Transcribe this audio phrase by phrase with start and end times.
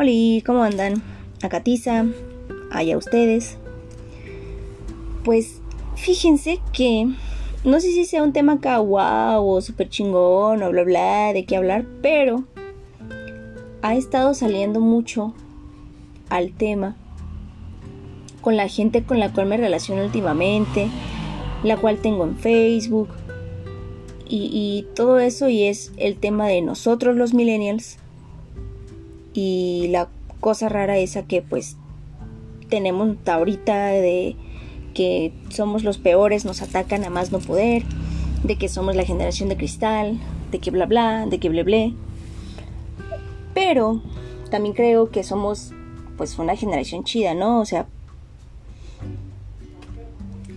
[0.00, 0.12] Hola,
[0.46, 1.02] ¿cómo andan?
[1.42, 2.06] Acá Tiza,
[2.70, 3.58] allá ustedes.
[5.24, 5.60] Pues
[5.96, 7.08] fíjense que
[7.64, 11.44] no sé si sea un tema acá wow o súper chingón o bla bla de
[11.44, 12.44] qué hablar, pero
[13.82, 15.34] ha estado saliendo mucho
[16.28, 16.94] al tema
[18.40, 20.86] con la gente con la cual me relaciono últimamente,
[21.64, 23.08] la cual tengo en Facebook
[24.28, 27.98] y todo eso y es el tema de nosotros los millennials
[29.38, 30.08] y la
[30.40, 31.76] cosa rara esa que pues
[32.68, 34.34] tenemos ahorita de
[34.94, 37.84] que somos los peores, nos atacan a más no poder,
[38.42, 40.18] de que somos la generación de cristal,
[40.50, 41.94] de que bla bla, de que ble ble.
[43.54, 44.02] Pero
[44.50, 45.72] también creo que somos
[46.16, 47.60] pues una generación chida, ¿no?
[47.60, 47.86] O sea,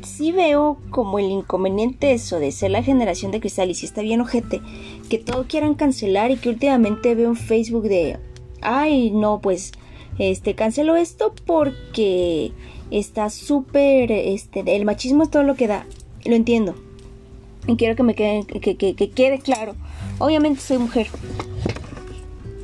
[0.02, 4.02] sí veo como el inconveniente eso de ser la generación de cristal y si está
[4.02, 4.59] bien ojete,
[5.07, 8.18] que todo quieran cancelar y que últimamente veo en Facebook de,
[8.62, 9.71] ay, no, pues,
[10.20, 12.51] este, cancelo esto porque
[12.91, 15.85] está súper, este, el machismo es todo lo que da,
[16.26, 16.76] lo entiendo.
[17.68, 19.76] Y quiero que me quede, que, quede claro.
[20.20, 21.07] Obviamente soy mujer.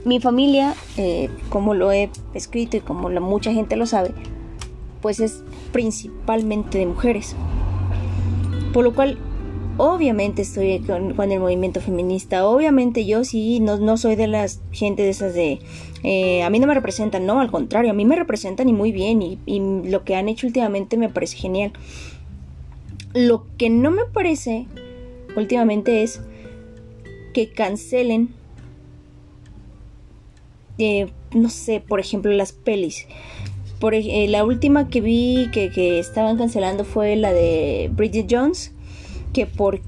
[0.05, 4.11] Mi familia, eh, como lo he escrito y como mucha gente lo sabe,
[5.01, 7.35] pues es principalmente de mujeres.
[8.73, 9.17] Por lo cual,
[9.77, 12.47] obviamente estoy con, el movimiento feminista.
[12.47, 15.59] Obviamente yo sí, no, no soy de las gente de esas de...
[16.03, 18.91] Eh, a mí no me representan, no, al contrario, a mí me representan y muy
[18.91, 19.21] bien.
[19.21, 21.73] Y, lo que han hecho últimamente me parece genial.
[23.13, 24.67] Lo que no me parece
[25.35, 26.21] últimamente es
[27.33, 28.29] que cancelen
[30.79, 33.07] eh, no sé, por ejemplo, las pelis.
[33.79, 38.73] Por, eh, la última que vi que, que, estaban cancelando fue la de Bridget Jones,
[39.37, 39.81] que por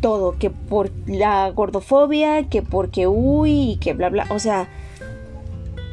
[0.00, 4.68] todo, que por la gordofobia, que porque uy, que bla bla, o sea,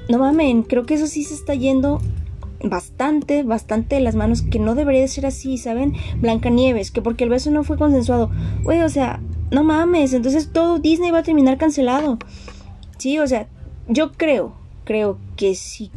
[0.10, 2.02] no mamen, creo que eso sí se está yendo
[2.64, 5.94] bastante, bastante de las manos, que no debería de ser así, ¿saben?
[6.18, 8.32] Blancanieves, que porque el beso no fue consensuado,
[8.64, 9.22] güey, o sea,
[9.52, 12.18] no mames, entonces todo Disney va a terminar cancelado,
[12.98, 13.46] sí, o sea,
[13.88, 14.56] yo creo,
[14.86, 15.92] creo que si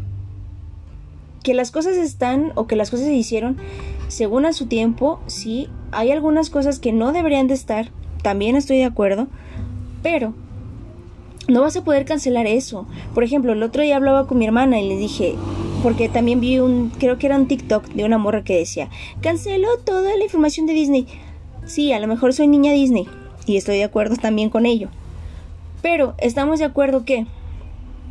[1.42, 3.56] que las cosas están o que las cosas se hicieron
[4.08, 7.90] según a su tiempo, sí, hay algunas cosas que no deberían de estar,
[8.22, 9.28] también estoy de acuerdo,
[10.02, 10.34] pero
[11.48, 12.86] no vas a poder cancelar eso.
[13.14, 15.36] Por ejemplo, el otro día hablaba con mi hermana y le dije,
[15.82, 18.90] porque también vi un, creo que era un TikTok de una morra que decía,
[19.22, 21.06] canceló toda la información de Disney.
[21.64, 23.08] Sí, a lo mejor soy niña Disney
[23.46, 24.90] y estoy de acuerdo también con ello.
[25.80, 27.26] Pero estamos de acuerdo que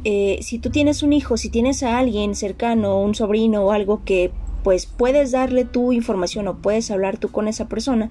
[0.06, 4.02] eh, si tú tienes un hijo, si tienes a alguien cercano, un sobrino o algo
[4.06, 4.32] que
[4.66, 8.10] pues puedes darle tu información o puedes hablar tú con esa persona,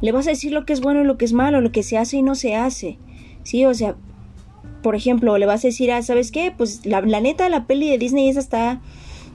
[0.00, 1.82] le vas a decir lo que es bueno y lo que es malo, lo que
[1.82, 2.96] se hace y no se hace.
[3.42, 3.94] Sí, o sea,
[4.82, 6.50] por ejemplo, le vas a decir, ah, ¿sabes qué?
[6.56, 8.80] Pues la, neta, la peli de Disney esa está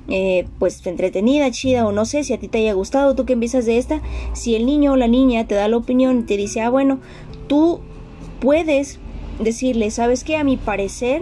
[0.07, 3.34] eh, pues entretenida, chida o no sé si a ti te haya gustado, tú que
[3.34, 4.02] empiezas de esta,
[4.34, 7.02] si el niño o la niña te da la opinión y te dice, ah, bueno,
[7.46, 7.81] tú
[8.40, 9.00] puedes
[9.40, 10.38] decirle, ¿sabes qué?
[10.38, 11.22] A mi parecer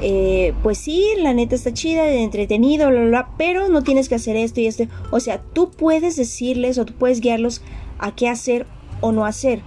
[0.00, 4.36] eh, pues sí, la neta está chida, entretenido, bla, bla, pero no tienes que hacer
[4.36, 4.84] esto y esto.
[5.10, 7.62] O sea, tú puedes decirles o tú puedes guiarlos
[7.98, 8.66] a qué hacer
[9.00, 9.62] o no hacer.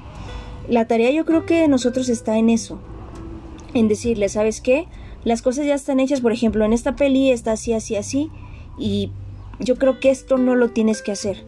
[0.67, 2.79] La tarea yo creo que nosotros está en eso,
[3.73, 4.87] en decirles, ¿sabes qué?
[5.23, 8.29] Las cosas ya están hechas, por ejemplo, en esta peli está así, así, así,
[8.77, 9.11] y
[9.59, 11.45] yo creo que esto no lo tienes que hacer,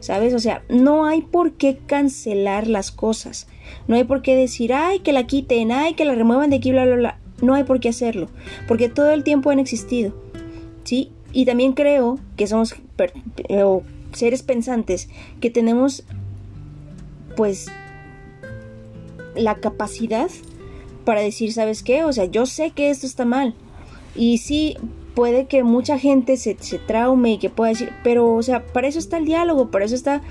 [0.00, 0.34] ¿sabes?
[0.34, 3.48] O sea, no hay por qué cancelar las cosas,
[3.86, 6.70] no hay por qué decir, ay, que la quiten, ay, que la remuevan de aquí,
[6.70, 8.28] bla, bla, bla no hay por qué hacerlo,
[8.66, 10.12] porque todo el tiempo han existido.
[10.84, 11.10] ¿Sí?
[11.32, 12.74] Y también creo que somos
[14.12, 15.08] seres pensantes
[15.40, 16.04] que tenemos
[17.36, 17.66] pues
[19.36, 20.30] la capacidad
[21.04, 22.04] para decir, ¿sabes qué?
[22.04, 23.54] O sea, yo sé que esto está mal.
[24.16, 24.76] Y sí,
[25.14, 28.88] puede que mucha gente se, se traume y que pueda decir, pero, o sea, para
[28.88, 30.22] eso está el diálogo, para eso está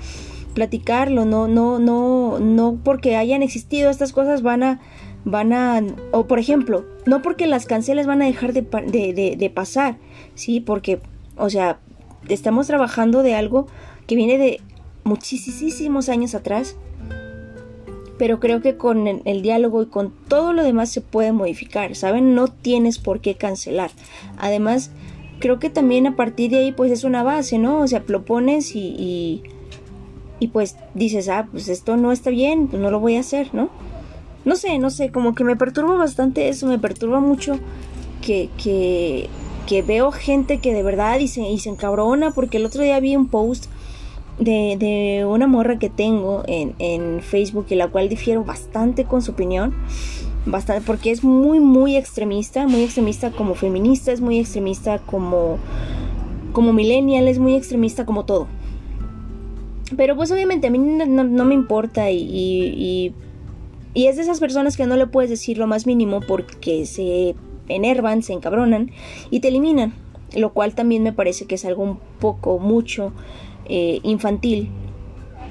[0.54, 4.80] platicarlo, no, no, no, no porque hayan existido estas cosas van a
[5.30, 9.98] van a, o por ejemplo, no porque las canceles van a dejar de, de, pasar,
[10.34, 10.60] ¿sí?
[10.60, 11.00] Porque,
[11.36, 11.78] o sea,
[12.28, 13.66] estamos trabajando de algo
[14.06, 14.60] que viene de
[15.04, 16.76] muchísimos años atrás,
[18.16, 22.34] pero creo que con el, diálogo y con todo lo demás se puede modificar, ¿saben?
[22.34, 23.90] No tienes por qué cancelar.
[24.38, 24.90] Además,
[25.40, 27.80] creo que también a partir de ahí pues es una base, ¿no?
[27.80, 29.42] O sea, lo pones y, y,
[30.40, 33.54] y pues dices, ah, pues esto no está bien, pues no lo voy a hacer,
[33.54, 33.68] ¿no?
[34.48, 37.58] No sé, no sé, como que me perturba bastante eso, me perturba mucho
[38.20, 39.28] que, que,
[39.82, 43.66] veo gente que de verdad y se, encabrona porque el otro día vi un post
[44.38, 49.22] de, de una morra que tengo en, en, Facebook y la cual difiero bastante con
[49.22, 49.74] su opinión
[50.46, 55.58] bastante, porque es muy, muy extremista, muy extremista como feminista, es muy extremista como,
[56.52, 58.46] como millennial, es muy extremista como todo.
[59.96, 63.14] Pero pues obviamente a mí no, me importa y,
[63.94, 67.34] es de esas personas que no le puedes decir lo más mínimo porque se
[67.68, 68.90] enervan, se encabronan
[69.30, 69.94] y te eliminan.
[70.36, 73.12] Lo cual también me parece que es algo un poco mucho
[73.66, 74.70] eh, infantil.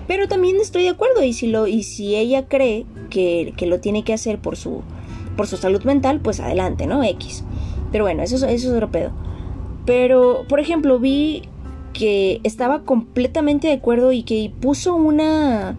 [0.07, 3.79] Pero también estoy de acuerdo y si, lo, y si ella cree que, que, lo
[3.79, 4.81] tiene que hacer por su,
[5.35, 7.03] por su salud mental, pues adelante, ¿no?
[7.03, 7.43] X.
[7.91, 9.11] Pero bueno, eso, eso es otro pedo.
[9.85, 11.43] Pero, por ejemplo, vi
[11.93, 15.77] que estaba completamente de acuerdo y que puso una,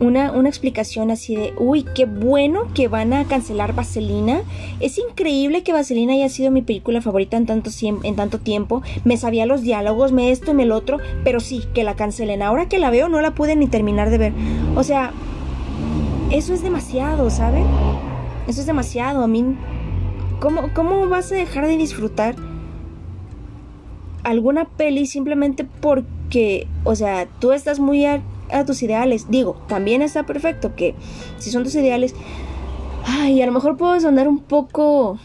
[0.00, 4.42] una, una, explicación así de, uy, qué bueno que van a cancelar Vaselina.
[4.80, 8.82] Es increíble que Vaselina haya sido mi película favorita en tanto, en tanto tiempo.
[9.04, 12.42] Me sabía los diálogos, me esto y me el otro, pero sí, que la cancelen.
[12.42, 14.32] Ahora que la veo no la pude ni terminar de ver.
[14.74, 15.12] O sea,
[16.30, 17.64] eso es demasiado, ¿saben?
[18.48, 19.22] Eso es demasiado.
[19.22, 19.44] A mí,
[20.40, 22.34] ¿cómo, cómo vas a dejar de disfrutar?
[24.22, 28.04] alguna peli simplemente porque, o sea, tú estás muy
[28.66, 29.30] tus ideales.
[29.30, 30.94] Digo, también está perfecto que
[31.38, 32.14] si son tus ideales,
[33.04, 35.18] ay, a lo mejor puedo sonar un poco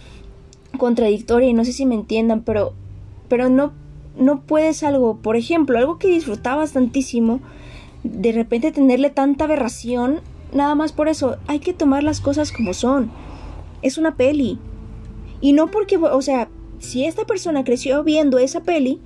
[0.78, 2.74] contradictoria y no sé si me entiendan, pero,
[3.28, 3.74] pero no,
[4.18, 7.40] no puedes algo, por ejemplo, algo que disfrutabas tantísimo,
[8.04, 10.20] de repente tenerle tanta aberración,
[10.54, 13.12] nada más por eso, hay que tomar las cosas como son.
[13.82, 14.60] Es una peli.
[15.42, 16.50] Y no porque, o sea,
[16.80, 19.02] si esta persona creció viendo esa peli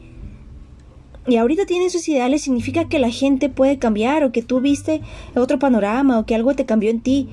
[1.29, 5.01] y ahorita tiene esos ideales, significa que la gente puede cambiar o que tú viste
[5.35, 7.27] otro panorama o que algo te cambió en ti.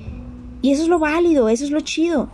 [0.61, 2.29] Y eso es lo válido, eso es lo chido.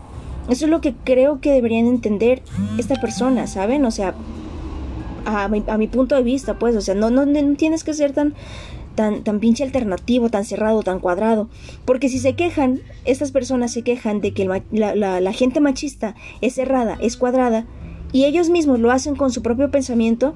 [0.50, 2.42] Eso es lo que creo que deberían entender
[2.78, 3.86] esta persona, ¿saben?
[3.86, 4.14] O sea,
[5.26, 8.34] a mi, punto de vista, pues, o sea, no, no, no tienes que ser tan,
[8.96, 11.50] tan, tan pinche alternativo, tan cerrado, tan cuadrado.
[11.86, 16.56] Porque si se quejan, estas personas se quejan de que la, la gente machista es
[16.56, 17.66] cerrada, es cuadrada,
[18.12, 20.36] y ellos mismos lo hacen con su propio pensamiento,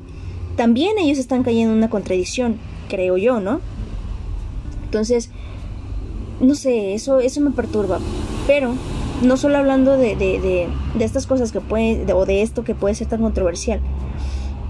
[0.57, 2.57] también ellos están cayendo en una contradicción,
[2.89, 3.61] creo yo, ¿no?
[4.83, 5.29] Entonces,
[6.41, 7.99] no sé, eso, eso me perturba.
[8.47, 8.73] Pero,
[9.21, 12.95] no solo hablando de, de, de, estas cosas que pueden, o de esto que puede
[12.95, 13.79] ser tan controversial,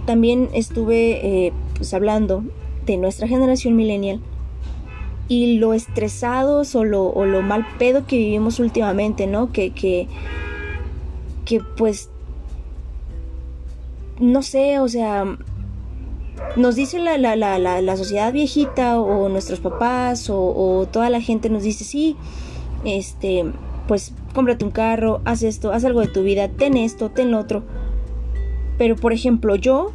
[0.05, 2.43] también estuve eh, pues hablando
[2.85, 4.21] de nuestra generación millennial
[5.27, 9.51] y lo estresados o lo, o lo mal pedo que vivimos últimamente, ¿no?
[9.51, 10.07] Que, que,
[11.45, 12.09] que pues
[14.19, 15.25] no sé, o sea,
[16.55, 21.49] nos dice la, la, la, la, sociedad viejita o nuestros papás o, toda la gente
[21.49, 22.15] nos dice, sí,
[22.83, 23.45] este,
[23.87, 27.39] pues cómprate un carro, haz esto, haz algo de tu vida, ten esto, ten lo
[27.39, 27.63] otro.
[28.77, 29.91] Pero por ejemplo, yo,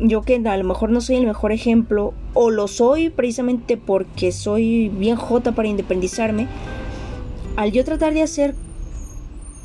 [0.00, 4.32] yo que a lo mejor no soy el mejor ejemplo, o lo soy precisamente porque
[4.32, 6.48] soy bien jota para independizarme,
[7.56, 8.54] al yo tratar de hacer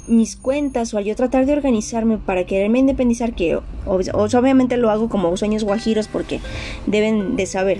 [0.09, 5.09] mis cuentas o al yo tratar de organizarme para quererme independizar, que obviamente lo hago
[5.09, 6.39] como sueños guajiros porque
[6.85, 7.79] deben de saber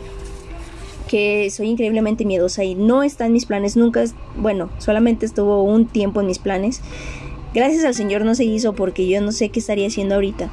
[1.08, 4.04] que soy increíblemente miedosa y no está en mis planes, nunca,
[4.38, 6.82] bueno, solamente estuvo un tiempo en mis planes.
[7.54, 10.52] Gracias al Señor no se hizo porque yo no sé qué estaría haciendo ahorita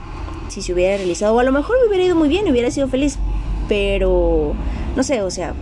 [0.48, 2.88] si se hubiera realizado o a lo mejor me hubiera ido muy bien hubiera sido
[2.88, 3.18] feliz,
[3.68, 4.54] pero
[4.94, 5.54] no sé, o sea,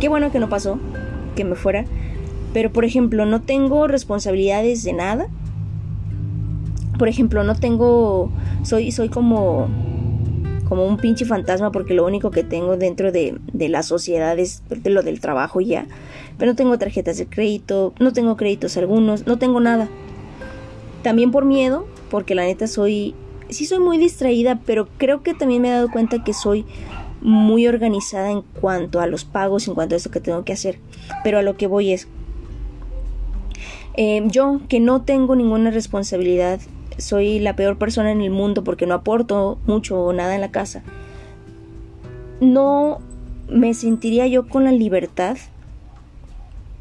[0.00, 0.78] qué bueno que no pasó,
[1.34, 1.84] que me fuera.
[2.52, 5.28] Pero por ejemplo, no tengo responsabilidades de nada
[6.98, 8.30] por ejemplo, no tengo,
[8.62, 9.68] soy, soy como,
[10.68, 14.62] como un pinche fantasma porque lo único que tengo dentro de, de la sociedad es
[14.84, 15.86] lo del trabajo ya.
[16.38, 19.88] Pero no tengo tarjetas de crédito, no tengo créditos algunos, no tengo nada.
[21.02, 23.14] También por miedo, porque la neta soy,
[23.48, 26.66] sí soy muy distraída, pero creo que también me he dado cuenta que soy
[27.20, 30.78] muy organizada en cuanto a los pagos, en cuanto a esto que tengo que hacer.
[31.24, 32.08] Pero a lo que voy es,
[33.96, 36.60] eh, yo que no tengo ninguna responsabilidad
[36.98, 40.50] soy la peor persona en el mundo porque no aporto mucho o nada en la
[40.50, 40.82] casa,
[42.40, 43.00] no
[43.48, 45.36] me sentiría yo con la libertad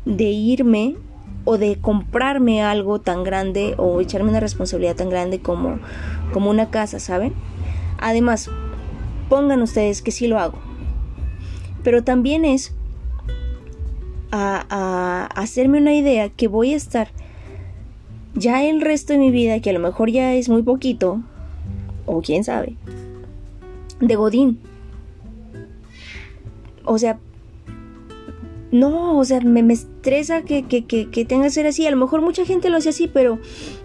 [0.05, 0.95] de irme
[1.43, 5.79] o de comprarme algo tan grande o echarme una responsabilidad tan grande como,
[6.33, 7.33] como una casa, ¿saben?
[7.99, 8.49] Además,
[9.29, 10.57] pongan ustedes que sí lo hago.
[11.83, 12.73] Pero también es
[14.31, 17.09] a, a hacerme una idea que voy a estar
[18.35, 21.21] ya el resto de mi vida, que a lo mejor ya es muy poquito,
[22.05, 22.75] o quién sabe,
[23.99, 24.59] de Godín.
[26.83, 27.17] O sea,
[28.71, 30.61] no, o sea, me, estresa que,
[31.27, 31.87] tenga que ser así.
[31.87, 33.39] A lo mejor mucha gente lo hace así, pero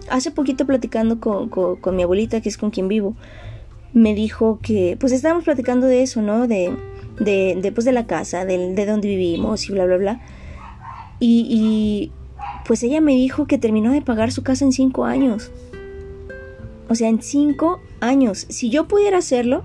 [0.09, 3.15] hace poquito platicando con, con, mi abuelita, que es con quien vivo,
[3.93, 6.47] me dijo que, pues estábamos platicando de eso, ¿no?
[6.47, 6.75] De,
[7.19, 10.21] de, de, pues, de la casa, de, de donde vivimos y bla, bla, bla.
[11.19, 12.11] Y,
[12.65, 15.51] pues ella me dijo que terminó de pagar su casa en cinco años.
[16.87, 18.45] O sea, en cinco años.
[18.49, 19.63] Si yo pudiera hacerlo,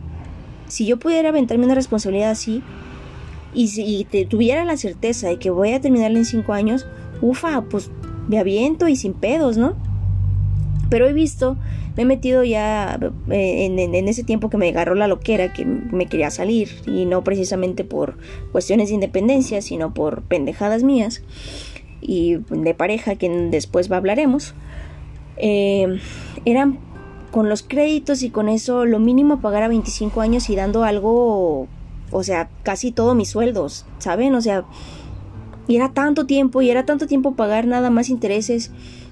[0.69, 2.63] si yo pudiera aventarme una responsabilidad así,
[3.55, 6.87] y si te tuviera la certeza de que voy a terminarla en cinco años,
[7.21, 7.91] ufa, pues
[8.29, 9.75] me aviento y sin pedos, ¿no?
[10.91, 11.57] Pero he visto,
[11.97, 12.99] me he metido ya
[13.31, 17.25] eh, en, ese tiempo que me agarró la loquera, que me quería salir, y no
[17.25, 18.19] precisamente por
[18.53, 21.23] cuestiones de independencia, sino por pendejadas mías
[22.07, 24.55] y de pareja, que después hablaremos.
[25.37, 25.99] Eh,
[26.45, 26.79] eran
[27.31, 31.67] con los créditos y con eso lo mínimo pagar a 25 años y dando algo,
[32.11, 34.35] o sea, casi todos mis sueldos, ¿saben?
[34.35, 34.65] O sea,
[35.69, 38.71] y era tanto tiempo y era tanto tiempo pagar nada más intereses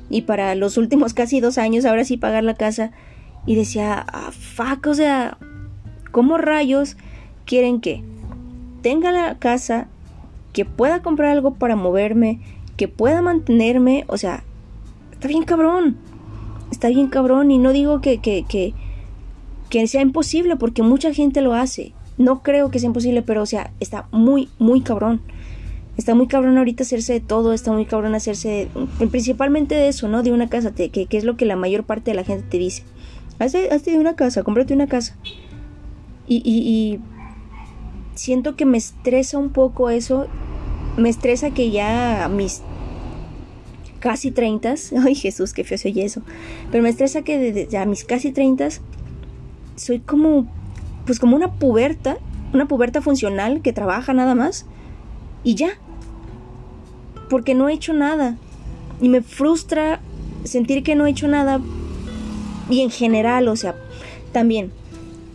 [0.09, 2.93] y para los últimos casi dos años ahora sí pagar la casa
[3.45, 5.37] y decía, ah, fuck, o sea,
[6.13, 6.97] ¿cómo rayos
[7.45, 8.03] quieren que
[8.81, 9.89] tenga la casa,
[10.53, 12.41] que pueda comprar algo para moverme,
[12.77, 14.05] que pueda mantenerme?
[14.09, 14.45] O sea,
[15.13, 15.97] está bien cabrón,
[16.71, 18.75] está bien cabrón y no digo que, que, que,
[19.71, 21.93] que sea imposible porque mucha gente lo hace.
[22.17, 25.21] No creo que sea imposible, pero o sea, está muy, muy cabrón.
[25.97, 28.69] Está muy cabrón ahorita hacerse de todo, está muy cabrón hacerse
[29.11, 30.23] principalmente de eso, ¿no?
[30.23, 32.83] De una casa, que, es lo que la mayor parte de la gente te dice.
[33.39, 35.17] Hazte, de una casa, cómprate una casa.
[36.27, 37.01] Y, y, y
[38.15, 40.27] siento que me estresa un poco eso.
[40.97, 42.63] Me estresa que ya mis
[44.01, 44.75] casi 30,
[45.05, 46.23] ay Jesús, qué feo soy eso.
[46.71, 48.69] Pero me estresa que desde a mis casi 30
[49.77, 50.47] soy como,
[51.07, 52.19] pues como una puberta,
[52.53, 54.67] una puberta funcional que trabaja nada más
[55.43, 55.79] y ya
[57.29, 58.37] porque no he hecho nada.
[59.01, 60.01] Y me frustra
[60.45, 61.61] sentir que no he hecho nada.
[62.71, 63.75] Y en general, o sea,
[64.33, 64.73] también.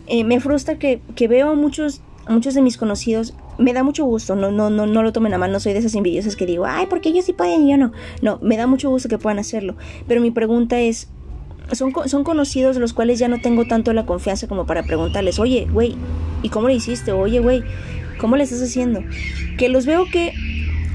[0.06, 3.34] Eh, me frustra que, veo a muchos, muchos de mis conocidos.
[3.60, 5.80] Me da mucho gusto, no, no, no, no lo tomen a mal, no soy de
[5.80, 7.92] esas envidiosas que digo, ay, porque ellos sí pueden y yo no.
[8.22, 9.76] No, me da mucho gusto que puedan hacerlo.
[10.08, 11.08] Pero mi pregunta es,
[11.72, 15.68] son, son conocidos los cuales ya no tengo tanto la confianza como para preguntarles, oye,
[15.70, 15.94] güey,
[16.42, 17.12] ¿y cómo le hiciste?
[17.12, 17.62] Oye, güey,
[18.18, 19.02] ¿cómo le estás haciendo?
[19.58, 20.32] Que los veo que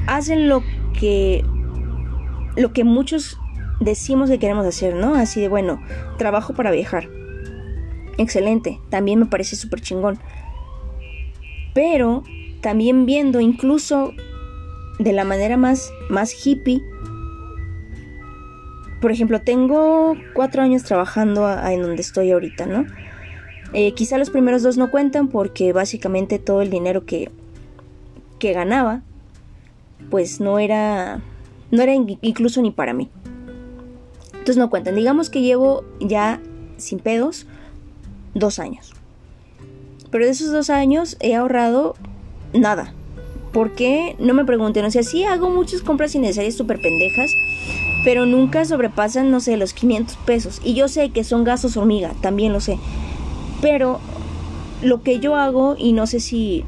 [0.08, 0.64] hacen lo
[1.00, 1.44] que
[2.56, 3.38] lo que muchos
[3.80, 5.16] decimos que queremos hacer, ¿no?
[5.16, 5.82] Así de, bueno,
[6.18, 7.10] trabajo para viajar.
[8.18, 10.18] Excelente, también me parece súper chingón.
[11.74, 12.24] Pero
[12.66, 14.12] también viendo incluso
[14.98, 16.82] de la manera más, más hippie,
[19.00, 22.88] por ejemplo, tengo cuatro años trabajando en donde estoy ahorita, ¿no?
[23.74, 27.30] Eh, quizá los primeros dos no cuentan porque básicamente todo el dinero que,
[28.40, 29.04] que ganaba
[30.10, 31.22] pues no era,
[31.70, 33.12] no era incluso ni para mí.
[34.32, 34.96] Entonces no cuentan.
[34.96, 36.42] Digamos que llevo ya
[36.78, 37.46] sin pedos
[38.34, 38.92] dos años.
[40.10, 41.96] Pero de esos dos años he ahorrado
[42.56, 42.94] nada.
[43.52, 44.16] ¿Por qué?
[44.20, 44.86] No me pregunten.
[44.86, 47.32] O sea, sí hago muchas compras innecesarias súper pendejas.
[48.04, 50.62] Pero nunca sobrepasan, no sé, los 500 pesos.
[50.64, 52.78] Y yo sé que son gastos hormiga, también lo sé.
[53.62, 54.00] Pero
[54.84, 56.64] lo que yo hago, y no sé si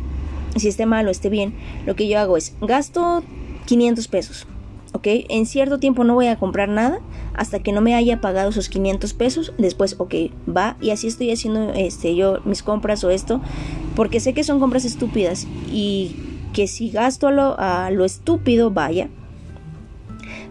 [0.55, 1.53] si esté mal o esté bien,
[1.85, 3.23] lo que yo hago es gasto
[3.65, 4.47] 500 pesos.
[4.93, 5.07] ¿ok?
[5.29, 6.99] En cierto tiempo no voy a comprar nada
[7.33, 9.53] hasta que no me haya pagado esos 500 pesos.
[9.57, 10.13] Después, ok,
[10.47, 10.75] va.
[10.81, 13.41] Y así estoy haciendo este, yo mis compras o esto.
[13.97, 15.47] Porque sé que son compras estúpidas.
[15.69, 16.15] Y
[16.53, 19.09] que si gasto a lo, a lo estúpido, vaya.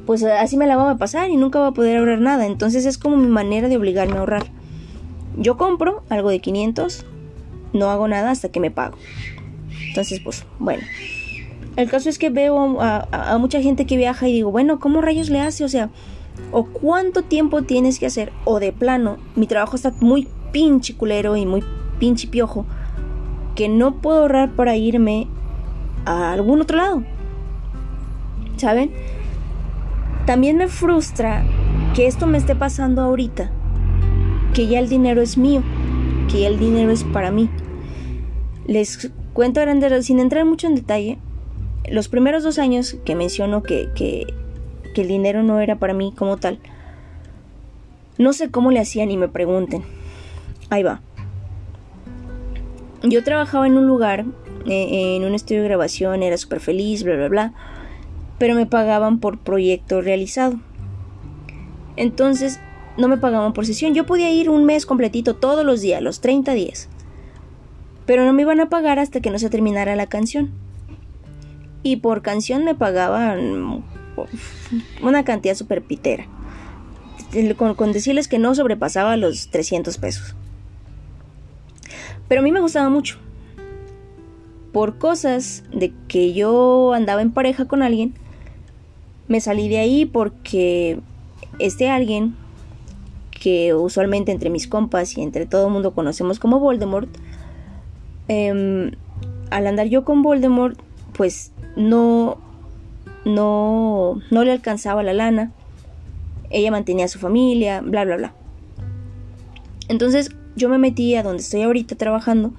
[0.05, 2.47] Pues así me la va a pasar y nunca voy a poder ahorrar nada.
[2.47, 4.47] Entonces es como mi manera de obligarme a ahorrar.
[5.37, 7.07] Yo compro algo de 500,
[7.73, 8.97] no hago nada hasta que me pago.
[9.89, 10.83] Entonces, pues, bueno.
[11.77, 15.31] El caso es que veo a, mucha gente que viaja y digo, bueno, ¿cómo rayos
[15.31, 15.63] le hace?
[15.63, 15.91] O sea,
[16.51, 21.37] o cuánto tiempo tienes que hacer, o de plano, mi trabajo está muy pinche culero
[21.37, 21.63] y muy
[21.99, 22.65] pinche piojo,
[23.57, 25.27] que no puedo ahorrar para irme
[26.05, 27.03] a algún otro lado.
[28.57, 28.93] ¿Saben?
[30.27, 31.45] También me frustra
[31.95, 33.51] que esto me esté pasando ahorita,
[34.55, 35.63] que ya el dinero es mío,
[36.31, 37.51] que ya el dinero es para mí.
[38.67, 41.19] Les Cuento grande, sin entrar mucho en detalle,
[41.91, 44.33] los primeros dos años que menciono que, que,
[44.95, 46.59] el dinero no era para mí como tal,
[48.17, 49.83] no sé cómo le hacían y me pregunten.
[50.71, 51.03] Ahí va.
[53.09, 54.25] Yo trabajaba en un lugar,
[54.67, 57.53] eh, en un estudio de grabación, era súper feliz, bla, bla, bla,
[58.39, 60.61] pero me pagaban por proyecto realizado.
[61.97, 62.61] Entonces,
[62.99, 63.95] no me pagaban por sesión.
[63.95, 66.89] Yo podía ir un mes completito, todos los días, los 30 días
[68.07, 70.53] pero no me iban a pagar hasta que no se terminara la canción.
[71.83, 73.85] Y por canción me pagaban
[75.03, 76.27] una cantidad super pitera.
[77.57, 80.35] Con, decirles que no sobrepasaba los 300 pesos.
[82.29, 83.19] Pero a mí me gustaba mucho.
[84.73, 88.15] Por cosas de que yo andaba en pareja con alguien,
[89.29, 91.01] Me salí de ahí porque
[91.59, 92.37] este alguien,
[93.33, 97.09] que usualmente entre mis compas y entre todo el mundo conocemos como Voldemort,
[98.29, 98.93] em,
[99.51, 100.79] al andar yo con Voldemort,
[101.13, 102.39] pues no,
[103.25, 105.51] no, no le alcanzaba la lana.
[106.51, 108.35] Ella mantenía a su familia, bla, bla, bla.
[109.89, 112.53] Entonces yo me metí a donde estoy ahorita trabajando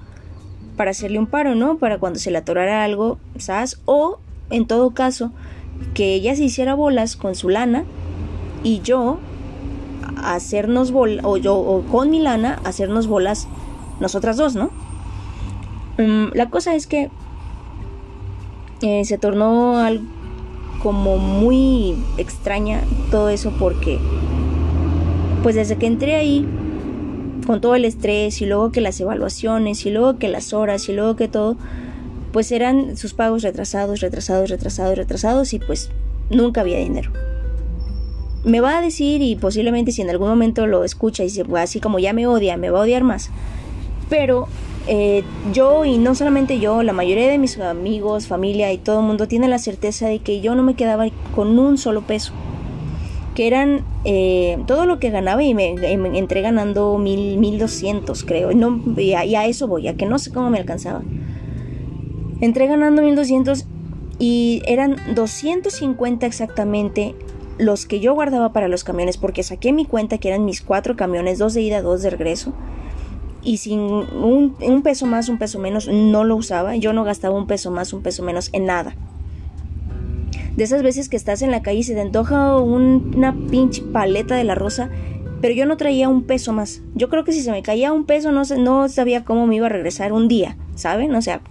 [0.76, 1.78] para hacerle un paro, ¿no?
[1.78, 3.80] Para cuando se le atorara algo, ¿sabes?
[3.84, 5.32] O, en todo caso,
[5.94, 7.84] que ella se hiciera bolas con su lana
[8.62, 9.18] y yo
[10.22, 13.48] hacernos bolas, o yo, o con mi lana, hacernos bolas
[14.00, 14.70] nosotras dos, ¿no?
[15.98, 17.10] Mm, la cosa es que
[18.80, 20.04] eh, se tornó algo
[20.82, 23.98] como muy extraña todo eso porque
[25.42, 26.46] pues desde que entré ahí
[27.48, 30.92] con todo el estrés y luego que las evaluaciones y luego que las horas y
[30.92, 31.56] luego que todo
[32.30, 35.90] pues eran sus pagos retrasados, retrasados, retrasados, retrasados y pues
[36.28, 37.10] nunca había dinero.
[38.44, 41.80] Me va a decir y posiblemente si en algún momento lo escucha y se así
[41.80, 43.30] como ya me odia, me va a odiar más.
[44.10, 44.46] Pero
[44.86, 49.06] eh, yo y no solamente yo, la mayoría de mis amigos, familia y todo el
[49.06, 52.34] mundo tiene la certeza de que yo no me quedaba con un solo peso.
[53.38, 55.68] Que eran eh, todo lo que ganaba y me,
[56.18, 58.52] entré ganando mil, mil doscientos creo.
[58.52, 61.02] No, y a, eso voy, a que no sé cómo me alcanzaba.
[62.40, 63.66] Entré ganando mil doscientos
[64.18, 67.14] y eran 250 exactamente
[67.58, 70.96] los que yo guardaba para los camiones porque saqué mi cuenta que eran mis cuatro
[70.96, 72.54] camiones, dos de ida, dos de regreso
[73.40, 76.74] y sin un, peso más, un peso menos, no lo usaba.
[76.74, 78.96] Yo no gastaba un peso más, un peso menos en nada.
[80.58, 84.34] De esas veces que estás en la calle y se te antoja una pinche paleta
[84.34, 84.90] de la rosa,
[85.40, 86.82] pero yo no traía un peso más.
[86.96, 89.66] Yo creo que si se me caía un peso no, no sabía cómo me iba
[89.66, 91.14] a regresar un día, ¿saben?
[91.14, 91.42] O sea,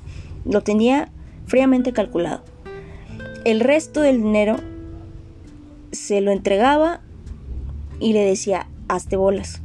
[0.44, 1.10] lo tenía
[1.46, 2.44] fríamente calculado.
[3.46, 4.58] El resto del dinero
[5.94, 7.00] se lo entregaba
[8.02, 9.62] y le decía, hazte bolas.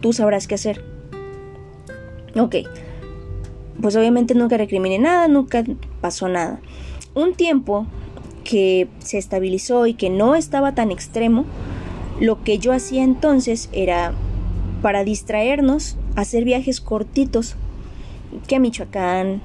[0.00, 0.84] Tú sabrás qué hacer.
[2.34, 2.56] Ok,
[3.80, 5.62] pues obviamente nunca recriminé nada, nunca
[6.00, 6.58] pasó nada.
[7.14, 7.86] Un tiempo
[8.44, 11.44] que se estabilizó y que no estaba tan extremo,
[12.20, 14.12] lo que yo hacía entonces era
[14.82, 17.56] para distraernos hacer viajes cortitos,
[18.46, 19.40] que a Michoacán,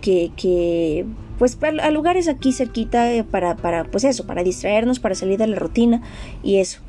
[0.00, 1.06] que, que
[1.38, 5.46] pues a lugares aquí cerquita eh, para, para, pues eso, para distraernos, para salir de
[5.46, 6.02] la rutina
[6.42, 6.80] y eso.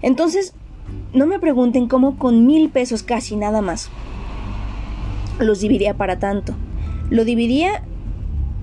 [0.00, 0.54] Entonces,
[1.12, 3.90] no me pregunten cómo con mil pesos casi nada más
[5.38, 6.54] los dividía para tanto.
[7.10, 7.82] Lo dividía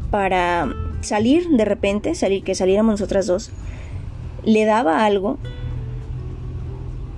[0.09, 3.51] para salir de repente, salir, que saliéramos nosotras dos.
[4.43, 5.37] Le daba algo,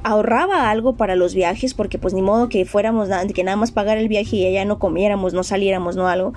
[0.03, 3.97] ahorraba algo para los viajes, porque pues ni modo que fuéramos, que nada más pagar
[3.97, 6.33] el viaje y allá no comiéramos, no saliéramos, no algo.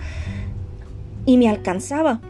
[1.24, 2.20] Y me alcanzaba.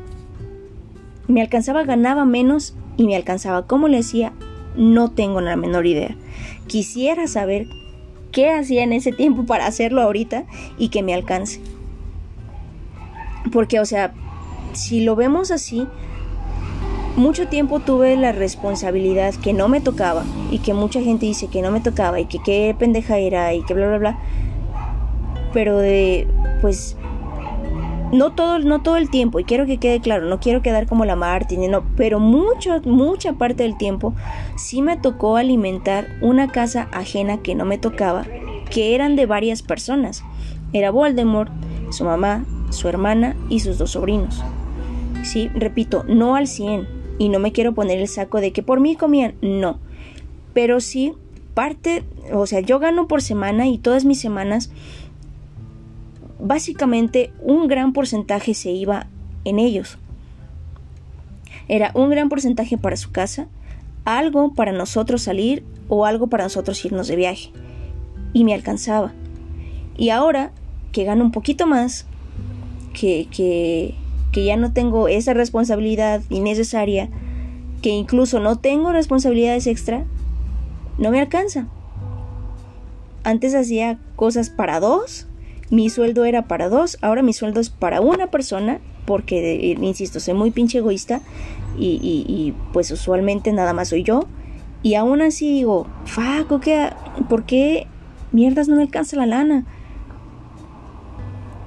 [1.29, 3.67] Me alcanzaba, ganaba menos y me alcanzaba.
[3.67, 4.33] ¿Cómo le decía?
[4.77, 6.17] No tengo la menor idea.
[6.67, 7.67] Quisiera saber
[8.33, 10.45] qué hacía en ese tiempo para hacerlo ahorita
[10.79, 11.61] y que me alcance.
[13.53, 14.15] Porque, o sea,
[14.77, 15.87] si lo vemos así,
[17.17, 21.63] mucho tiempo tuve la responsabilidad que no me tocaba y que mucha gente dice que
[21.63, 24.19] no me tocaba y que qué pendeja era y que bla bla bla.
[25.53, 26.29] Pero de
[26.61, 26.97] pues
[28.13, 31.07] no todo no todo el tiempo y quiero que quede claro, no quiero quedar como
[31.07, 34.15] la Martin, no, pero mucho mucha parte del tiempo
[34.57, 38.27] sí me tocó alimentar una casa ajena que no me tocaba,
[38.71, 40.23] que eran de varias personas.
[40.73, 41.51] Era Voldemort,
[41.91, 44.45] su mamá, su hermana y sus dos sobrinos.
[45.27, 46.87] Sí, repito, no al 100
[47.19, 49.81] y no me quiero poner el saco de que por mí comían, no.
[50.55, 51.15] Pero sí
[51.53, 54.71] parte, o sea, yo gano por semana y todas mis semanas
[56.39, 59.09] básicamente un gran porcentaje se iba
[59.45, 59.99] en ellos.
[61.67, 63.49] Era un gran porcentaje para su casa,
[64.05, 67.51] algo para nosotros salir o algo para nosotros irnos de viaje.
[68.33, 69.13] Y me alcanzaba.
[69.97, 70.53] Y ahora
[70.93, 72.07] que gano un poquito más,
[72.93, 73.97] que, que,
[74.37, 77.09] que ya no tengo esa responsabilidad innecesaria,
[77.81, 80.05] que incluso no tengo responsabilidades extra,
[80.99, 81.69] no me alcanza.
[83.25, 85.27] Antes hacía cosas para dos,
[85.71, 90.21] mi sueldo era para dos, ahora mi sueldo es para una persona, porque, eh, insisto,
[90.21, 91.23] soy muy pinche egoísta
[91.79, 94.27] y, pues usualmente nada más soy yo.
[94.83, 96.63] Y aún así digo, fuck.
[97.31, 97.87] ¿por qué
[98.33, 99.65] mierdas no me alcanza la lana?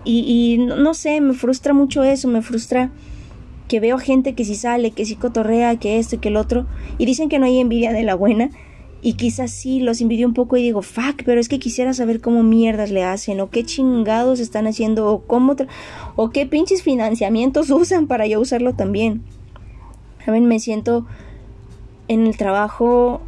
[0.05, 2.89] Y, no, sé, me frustra mucho eso, me frustra
[3.67, 6.65] que veo gente que si sale, que si cotorrea, que esto y que el otro,
[6.97, 8.49] y dicen que no hay envidia de la buena,
[9.01, 12.19] y quizás sí los envidio un poco y digo, fuck, pero es que quisiera saber
[12.19, 15.55] cómo mierdas le hacen, o qué chingados están haciendo, o cómo,
[16.15, 19.21] o qué pinches financiamientos usan para yo usarlo también.
[20.25, 20.47] ¿Saben?
[20.47, 21.05] Me siento
[22.07, 23.21] en el trabajo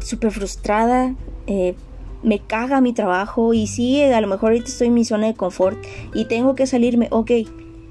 [0.00, 1.14] súper frustrada.
[1.46, 1.74] Eh,
[2.26, 5.34] me caga mi trabajo y sí, a lo mejor ahorita estoy en mi zona de
[5.34, 5.78] confort
[6.12, 7.06] y tengo que salirme.
[7.12, 7.30] Ok,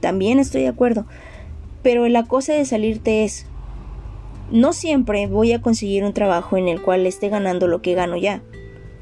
[0.01, 1.05] también estoy de acuerdo.
[1.81, 3.45] Pero la cosa de salirte es,
[4.51, 8.17] no siempre voy a conseguir un trabajo en el cual esté ganando lo que gano
[8.17, 8.41] ya.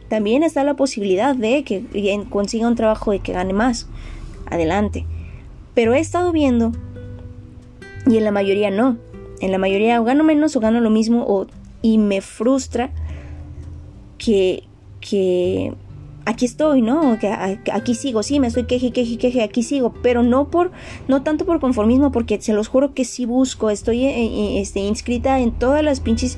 [0.07, 1.83] También está la posibilidad de que
[2.29, 3.87] consiga un trabajo de que gane más.
[4.45, 5.07] Adelante.
[5.73, 6.73] Pero he estado viendo
[8.05, 8.97] y en la mayoría no.
[9.41, 11.47] En la mayoría o gano menos o gano lo mismo o,
[11.81, 12.91] y me frustra
[14.19, 14.65] que,
[15.07, 15.73] que
[16.25, 17.17] aquí estoy, ¿no?
[17.19, 17.27] Que
[17.71, 20.71] aquí sigo, sí, me estoy queje, queje, queje, aquí sigo, pero no por,
[21.07, 24.79] no tanto por conformismo, porque se los juro que sí busco, estoy eh, eh, este,
[24.79, 26.37] inscrita en todas las pinches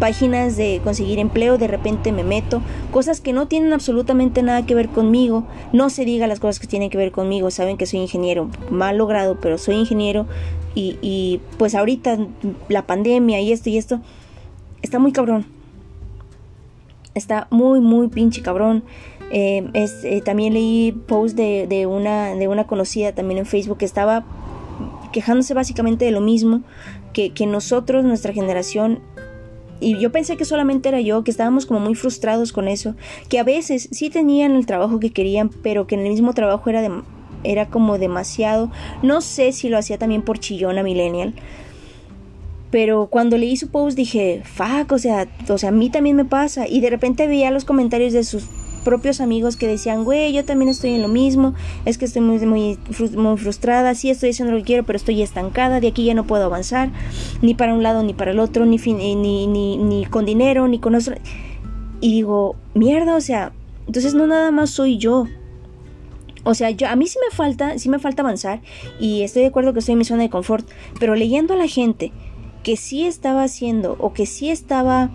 [0.00, 2.60] páginas de conseguir empleo, de repente me meto,
[2.90, 6.66] cosas que no tienen absolutamente nada que ver conmigo, no se diga las cosas que
[6.66, 10.26] tienen que ver conmigo, saben que soy ingeniero, mal logrado, pero soy ingeniero
[10.74, 12.18] y, y pues ahorita
[12.68, 14.00] la pandemia y esto y esto,
[14.82, 15.46] está muy cabrón,
[17.14, 18.84] está muy, muy pinche cabrón.
[19.30, 23.78] Eh, es, eh, también leí post de, de, una, de una conocida también en Facebook
[23.78, 24.24] que estaba
[25.12, 26.62] quejándose básicamente de lo mismo,
[27.12, 29.00] que, que nosotros, nuestra generación,
[29.82, 32.94] y yo pensé que solamente era yo, que estábamos como muy frustrados con eso,
[33.28, 36.70] que a veces sí tenían el trabajo que querían, pero que en el mismo trabajo
[36.70, 36.90] era, de,
[37.42, 38.70] era como demasiado,
[39.02, 41.34] no sé si lo hacía también por chillona millennial,
[42.72, 46.24] pero cuando leí su post dije, fuck, o sea, o sea, a mí también me
[46.24, 48.44] pasa, y de repente veía los comentarios de sus
[48.82, 51.52] propios amigos que decían, güey, yo también estoy en lo mismo,
[51.84, 52.78] es que estoy muy, muy,
[53.14, 56.26] muy frustrada, sí estoy haciendo lo que quiero, pero estoy estancada, de aquí ya no
[56.26, 56.90] puedo avanzar,
[57.42, 60.78] ni para un lado ni para el otro, ni, ni, ni, ni con dinero, ni
[60.78, 61.14] con otro.
[62.00, 63.52] Y digo, mierda, o sea,
[63.86, 65.26] entonces no nada más soy yo.
[66.44, 68.62] O sea, yo, a mí sí me falta, sí me falta avanzar
[68.98, 70.66] y estoy de acuerdo que estoy en mi zona de confort,
[70.98, 72.12] pero leyendo a la gente
[72.62, 75.10] que sí estaba haciendo o que sí estaba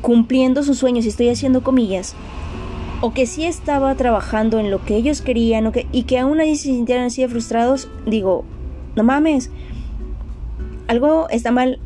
[0.00, 2.14] cumpliendo sus sueños, y estoy haciendo comillas,
[3.00, 6.40] o que sí estaba trabajando en lo que ellos querían o que, y que aún
[6.40, 8.44] así se sintieran así de frustrados, digo,
[8.96, 9.50] no mames,
[10.86, 11.78] algo está mal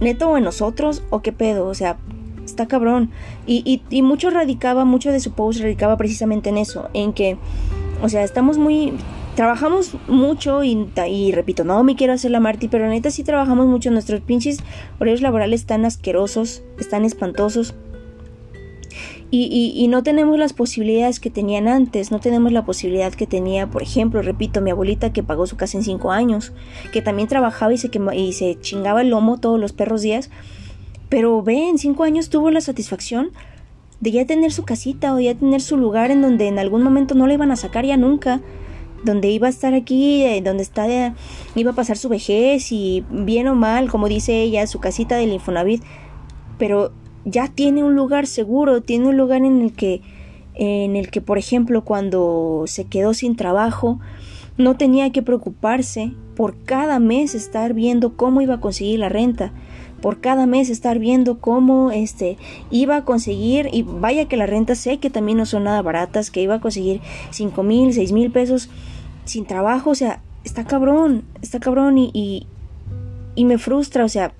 [0.00, 1.98] neto en nosotros o qué pedo, o sea,
[2.44, 3.10] está cabrón.
[3.46, 7.36] Y, y, y mucho radicaba, mucho de su post radicaba precisamente en eso, en que,
[8.02, 8.92] o sea, estamos muy,
[9.36, 13.90] trabajamos mucho y, repito, no me quiero hacer la Marty, pero neta sí trabajamos mucho.
[13.90, 14.58] Nuestros pinches
[14.98, 17.74] horarios laborales están asquerosos, están espantosos.
[19.30, 23.82] Y, no tenemos las posibilidades que tenían antes, no tenemos la posibilidad que tenía, por
[23.82, 26.52] ejemplo, repito, mi abuelita que pagó su casa en cinco años,
[26.92, 30.30] que también trabajaba y se, y se chingaba el lomo todos los perros días,
[31.10, 33.32] pero ve, en cinco años tuvo la satisfacción
[34.00, 37.14] de ya tener su casita o ya tener su lugar en donde en algún momento
[37.14, 38.40] no le iban a sacar ya nunca,
[39.04, 40.86] donde iba a estar aquí, eh, donde está,
[41.54, 45.32] iba a pasar su vejez y bien o mal, como dice ella, su casita del
[45.32, 45.82] Infonavit,
[46.58, 46.92] pero
[47.24, 50.00] ya tiene un lugar seguro, tiene un lugar en el que,
[50.54, 53.98] en el que, por ejemplo, cuando se quedó sin trabajo,
[54.58, 59.52] no tenía que preocuparse por cada mes estar viendo cómo iba a conseguir la renta,
[60.00, 62.36] por cada mes estar viendo cómo este
[62.70, 66.30] iba a conseguir, y vaya que la renta sé que también no son nada baratas,
[66.30, 68.68] que iba a conseguir cinco mil, seis mil pesos
[69.24, 72.46] sin trabajo, o sea, está cabrón, está cabrón y,
[73.34, 74.32] y, me frustra, o sea,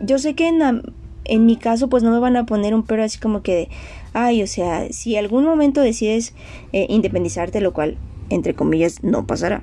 [0.00, 0.82] yo sé que en
[1.26, 3.70] en mi caso pues no me van a poner un pero así como que
[4.14, 6.34] ay, o sea, si algún momento decides
[6.72, 7.98] eh, independizarte, lo cual
[8.30, 9.62] entre comillas no pasará.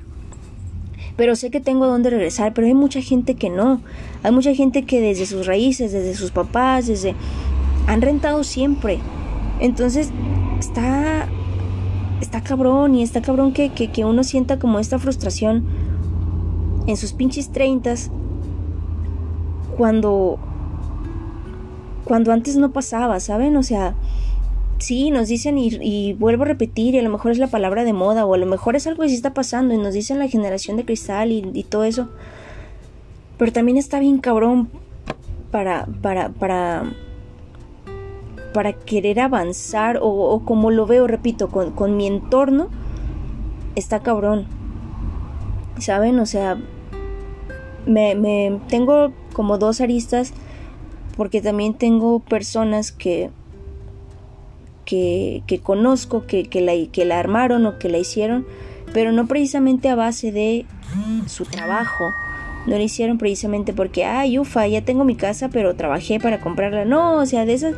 [1.18, 3.82] Pero sé que tengo a dónde regresar, pero hay mucha gente que no.
[4.24, 7.16] Hay mucha gente que desde sus raíces, desde sus papás, desde
[7.88, 9.00] han rentado siempre.
[9.60, 10.12] Entonces,
[10.60, 11.28] está
[12.22, 15.66] está cabrón y está cabrón que, que, que uno sienta como esta frustración
[16.86, 18.12] en sus pinches treintas
[19.76, 20.40] cuando
[22.06, 23.56] cuando antes no pasaba, ¿saben?
[23.56, 23.96] O sea,
[24.82, 27.94] sí, nos dicen y, vuelvo a repetir, y a lo mejor es la palabra de
[27.94, 30.28] moda, o a lo mejor es algo que sí está pasando, y nos dicen la
[30.28, 32.10] generación de cristal y, todo eso.
[33.38, 34.70] Pero también está bien cabrón
[35.52, 36.94] para, para, para,
[38.54, 42.70] para querer avanzar, o, como lo veo, repito, con, con mi entorno,
[43.76, 44.46] está cabrón.
[45.80, 46.20] ¿Saben?
[46.20, 46.58] O sea,
[47.86, 50.34] me tengo como dos aristas
[51.18, 53.32] porque también tengo personas que,
[54.92, 58.46] que, que conozco que, que, la, que la armaron o que la hicieron,
[58.92, 60.66] pero no precisamente a base de
[61.28, 62.12] su trabajo.
[62.68, 66.84] No lo hicieron precisamente porque, ay, ufa, ya tengo mi casa, pero trabajé para comprarla.
[66.84, 67.76] No, o sea, de esas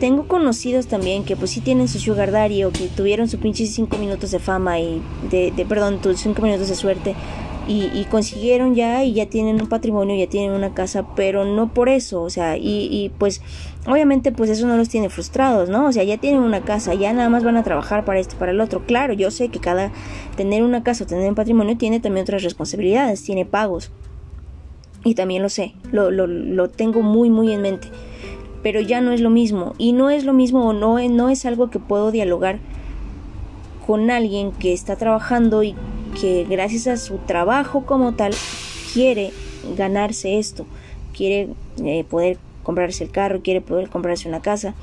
[0.00, 3.64] tengo conocidos también que pues sí tienen su sugar daddy o que tuvieron su pinche
[3.64, 7.14] cinco minutos de fama y de, perdón, tus cinco minutos de suerte
[7.66, 11.88] y, consiguieron ya y ya tienen un patrimonio, ya tienen una casa, pero no por
[11.88, 13.42] eso, o sea, y, y, pues
[13.86, 15.86] obviamente pues eso no los tiene frustrados, ¿no?
[15.86, 18.52] O sea, ya tienen una casa, ya nada más van a trabajar para esto, para
[18.52, 18.84] el otro.
[18.86, 19.92] Claro, yo sé que cada
[20.36, 23.90] tener una casa o tener un patrimonio tiene también otras responsabilidades, tiene pagos.
[25.04, 27.88] Y también lo sé, lo, lo, lo tengo muy, muy en mente.
[28.62, 29.74] Pero ya no es lo mismo.
[29.76, 32.58] Y no es lo mismo o no, no es algo que puedo dialogar
[33.86, 35.74] con alguien que está trabajando y
[36.20, 38.34] que gracias a su trabajo como tal
[38.92, 39.32] quiere
[39.76, 40.66] ganarse esto,
[41.16, 41.48] quiere
[41.82, 44.74] eh, poder comprarse el carro, quiere poder comprarse una casa.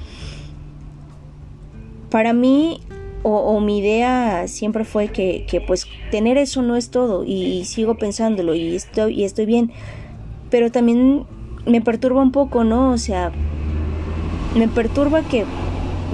[2.10, 2.82] Para mí,
[3.24, 8.54] o, mi idea siempre fue que, pues tener eso no es todo y, sigo pensándolo
[8.56, 9.72] y estoy, y estoy bien,
[10.50, 11.26] pero también
[11.66, 12.92] me perturba un poco, ¿no?
[12.92, 13.32] O sea,
[14.56, 15.46] me perturba que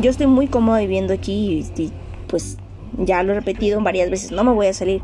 [0.01, 1.91] yo estoy muy cómoda viviendo aquí y
[2.27, 2.58] pues
[2.97, 5.01] ya lo he repetido varias veces, no me voy a salir.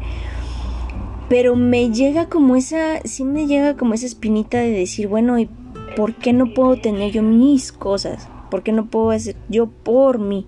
[1.30, 5.50] Pero me llega como esa, sí me llega como esa espinita de decir, bueno, ¿y
[5.96, 8.28] por qué no puedo tener yo mis cosas?
[8.50, 10.46] ¿Por qué no puedo hacer yo por mí?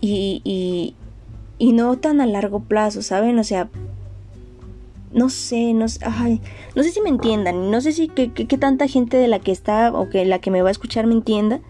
[0.00, 0.42] Y,
[1.58, 3.38] y, no tan a largo plazo, ¿saben?
[3.38, 3.70] O sea,
[5.12, 6.04] no sé, no sé,
[6.74, 9.92] no sé si me entiendan, no sé si que, tanta gente de la que está
[9.92, 11.60] o que la que me va a escuchar me entienda,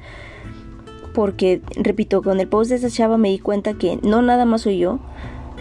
[1.15, 4.63] porque, repito, con el post de esa chava me di cuenta que no nada más
[4.63, 4.99] soy yo.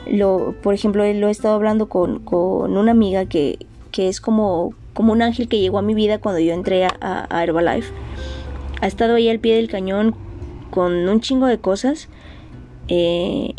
[0.07, 3.59] Lo, por ejemplo, lo he estado hablando con, con una amiga que,
[3.91, 7.27] que, es como, como un ángel que llegó a mi vida cuando yo entré a,
[7.29, 7.91] a Herbalife.
[8.81, 10.15] Ha estado ahí al pie del cañón
[10.71, 12.09] con un chingo de cosas.
[12.87, 13.53] Eh,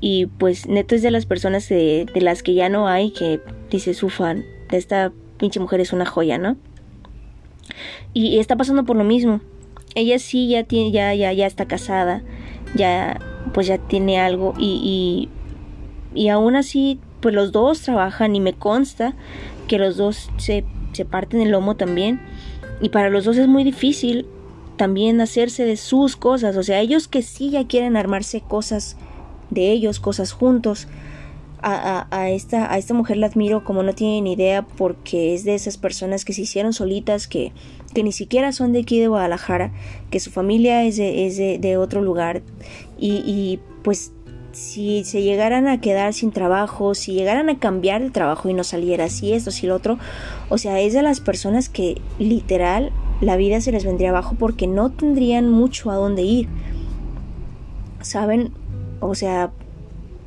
[0.00, 3.40] y pues neto es de las personas de, de las que ya no hay que
[3.70, 4.44] dice su fan.
[4.70, 6.56] Esta pinche mujer es una joya, ¿no?
[8.14, 9.40] y está pasando por lo mismo
[9.98, 12.22] ella sí ya tiene, ya, ya, ya está casada,
[12.74, 13.20] ya,
[13.52, 15.28] pues ya tiene algo y,
[16.14, 19.14] y, aún así, pues los dos trabajan y me consta
[19.66, 22.20] que los dos se, se parten el lomo también.
[22.80, 24.26] Y para los dos es muy difícil
[24.76, 28.96] también hacerse de sus cosas, o sea, ellos que sí ya quieren armarse cosas
[29.50, 30.86] de ellos, cosas juntos,
[31.62, 35.54] a, esta, a esta mujer la admiro como no tiene ni idea porque es de
[35.54, 37.52] esas personas que se hicieron solitas, que,
[37.94, 39.72] que ni siquiera son de aquí de Guadalajara,
[40.10, 42.42] que su familia es de, es de, otro lugar
[42.98, 44.12] y, y, pues
[44.52, 48.64] si se llegaran a quedar sin trabajo, si llegaran a cambiar de trabajo y no
[48.64, 49.98] saliera así esto, si lo otro,
[50.48, 54.66] o sea, es de las personas que literal la vida se les vendría abajo porque
[54.66, 56.48] no tendrían mucho a dónde ir.
[58.00, 58.52] ¿Saben?
[59.00, 59.52] O sea,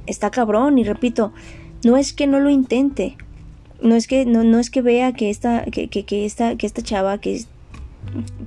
[0.08, 1.34] está cabrón y repito,
[1.84, 3.18] no es que no lo intente,
[3.82, 6.68] no es que no, no es que vea que esta que, que, que esta que
[6.68, 7.46] esta chava que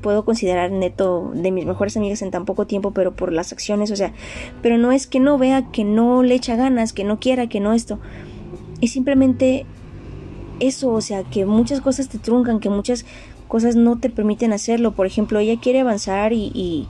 [0.03, 3.91] puedo considerar neto de mis mejores amigas en tan poco tiempo, pero por las acciones,
[3.91, 4.13] o sea,
[4.63, 7.61] pero no es que no vea que no le echa ganas, que no quiera, que
[7.61, 7.99] no esto.
[8.81, 9.65] Es simplemente
[10.61, 13.07] eso, o sea, que muchas cosas te truncan, que muchas
[13.49, 14.93] cosas no te permiten hacerlo.
[14.93, 16.89] Por ejemplo, ella quiere avanzar y, y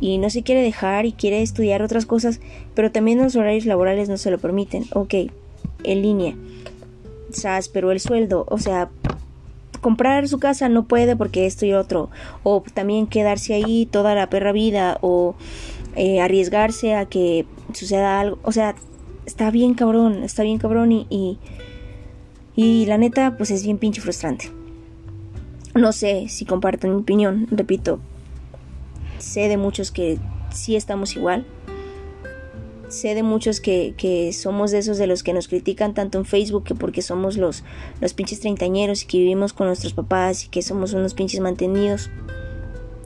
[0.00, 2.40] no se quiere dejar y quiere estudiar otras cosas,
[2.74, 4.84] pero también los horarios laborales no se lo permiten.
[4.92, 5.14] Ok,
[5.84, 6.34] en línea.
[7.32, 8.90] SAS, pero el sueldo, o sea,
[9.80, 12.10] comprar su casa no puede porque esto y otro.
[12.42, 15.34] O también quedarse ahí toda la perra vida o
[15.94, 18.38] eh, arriesgarse a que suceda algo.
[18.42, 18.74] O sea,
[19.24, 21.38] está bien cabrón, está bien cabrón y, y,
[22.54, 24.50] y la neta pues es bien pinche frustrante.
[25.74, 28.00] No sé si comparten mi opinión, repito,
[29.18, 30.18] sé de muchos que
[30.50, 31.46] sí estamos igual.
[32.88, 36.24] Sé de muchos que, que, somos de esos de los que nos critican tanto en
[36.24, 37.64] Facebook que porque somos los,
[38.00, 42.10] los pinches treintañeros y que vivimos con nuestros papás y que somos unos pinches mantenidos.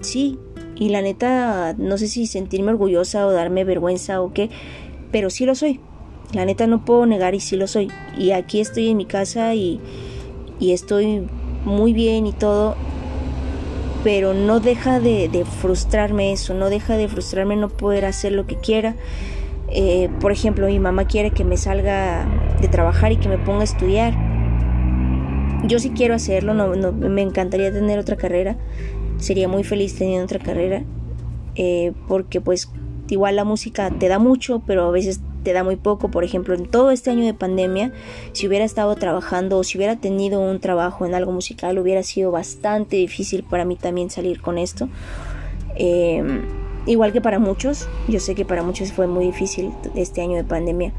[0.00, 0.38] Sí,
[0.76, 4.50] y la neta, no sé si sentirme orgullosa o darme vergüenza o qué,
[5.10, 5.80] pero sí lo soy.
[6.32, 7.90] La neta no puedo negar y sí lo soy.
[8.16, 9.80] Y aquí estoy en mi casa y,
[10.58, 11.26] y estoy
[11.64, 12.76] muy bien y todo
[14.02, 18.56] pero no deja de, frustrarme eso, no deja de frustrarme no poder hacer lo que
[18.56, 18.96] quiera.
[19.68, 22.26] Eh, por ejemplo, mi mamá quiere que me salga
[22.60, 24.14] de trabajar y que me ponga a estudiar.
[25.66, 28.56] Yo sí quiero hacerlo, no, me encantaría tener otra carrera,
[29.18, 30.82] sería muy feliz teniendo otra carrera,
[31.54, 32.72] eh, porque pues
[33.08, 36.10] igual la música te da mucho, pero a veces te da muy poco.
[36.10, 37.92] Por ejemplo, en todo este año de pandemia,
[38.32, 42.30] si hubiera estado trabajando o si hubiera tenido un trabajo en algo musical, hubiera sido
[42.30, 44.88] bastante difícil para mí también salir con esto.
[45.76, 46.42] Em,
[46.86, 50.44] igual que para muchos, yo sé que para muchos fue muy difícil este año de
[50.44, 50.92] pandemia,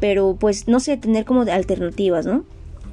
[0.00, 2.44] pero pues no sé, tener como alternativas, ¿no?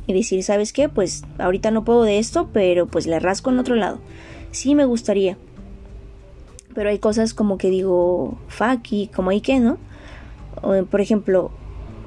[0.08, 0.90] Y decir, ¿sabes qué?
[0.90, 4.00] Pues ahorita no puedo de esto, pero pues le rasco en otro lado.
[4.52, 5.38] Sí me gustaría.
[6.74, 9.78] Pero hay cosas como que digo, fuck, y como hay que, ¿no?
[10.90, 11.52] Por ejemplo,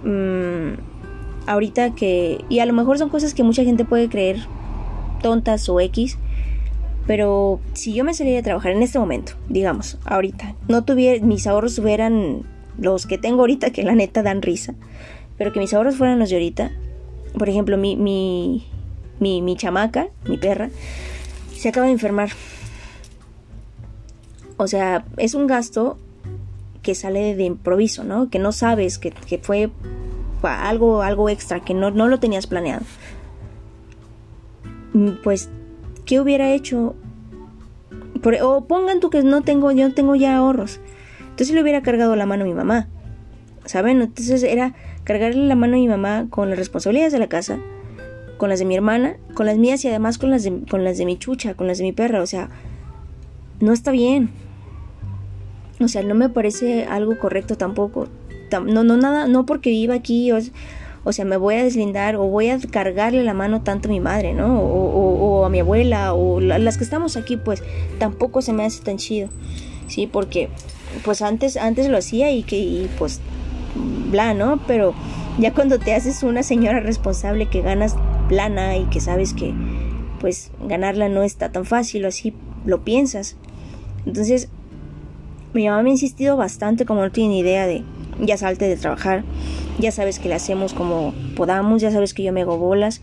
[0.04, 0.74] mm,
[1.46, 4.38] ahorita que, y a lo mejor son cosas que mucha gente puede creer
[5.22, 6.18] tontas o X,
[7.06, 11.46] pero si yo me saliera a trabajar en este momento, digamos, ahorita, no tuviera, mis
[11.46, 12.42] ahorros hubieran
[12.78, 14.74] los que tengo ahorita, que la neta dan risa,
[15.36, 16.70] pero que mis ahorros fueran los de ahorita,
[17.38, 18.66] por ejemplo, mi, mi,
[19.18, 20.70] mi, mi chamaca, mi perra,
[21.54, 22.30] se acaba de enfermar.
[24.56, 25.98] O sea, es un gasto
[26.82, 28.28] que sale de improviso, ¿no?
[28.28, 29.70] Que no sabes, que, que fue
[30.42, 32.82] algo, algo extra, que no, no lo tenías planeado.
[34.92, 35.48] Mm, pues,
[36.04, 36.94] ¿qué hubiera hecho?
[38.42, 40.80] o pongan tú que no tengo, yo no tengo ya ahorros.
[41.30, 42.88] Entonces le hubiera cargado la mano a mi mamá.
[43.64, 44.02] ¿Saben?
[44.02, 47.58] Entonces era cargarle la mano a mi mamá con las responsabilidades de la casa,
[48.36, 50.98] con las de mi hermana, con las mías y además con las de, con las
[50.98, 52.22] de mi chucha, con las de mi perra.
[52.22, 52.48] O sea,
[53.60, 54.30] no está bien.
[55.82, 58.08] O sea, no me parece algo correcto tampoco.
[58.64, 62.50] No, no, nada, no porque viva aquí, o, sea, me voy a deslindar o voy
[62.50, 64.60] a cargarle la mano tanto a mi madre, ¿no?
[64.60, 67.62] O, a mi abuela, o las que estamos aquí, pues
[67.98, 69.28] tampoco se me hace tan chido,
[69.88, 70.06] ¿sí?
[70.06, 70.50] Porque,
[71.04, 73.20] pues antes, antes lo hacía y que, y pues,
[74.10, 74.60] bla, ¿no?
[74.66, 74.94] Pero
[75.38, 77.96] ya cuando te haces una señora responsable que ganas
[78.28, 79.54] plana y que sabes que,
[80.20, 82.34] pues, ganarla no está tan fácil, o así
[82.66, 83.36] lo piensas.
[84.06, 84.48] Entonces,
[85.54, 87.82] mi mamá me ha insistido bastante, como no tiene idea de,
[88.20, 89.24] ya salte de trabajar,
[89.78, 93.02] ya sabes que le hacemos como podamos, ya sabes que yo me hago bolas.